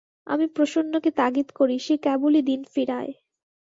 [0.27, 3.11] আমি প্রসন্নকে তাগিদ করি, সে কেবলই দিন ফিরায়।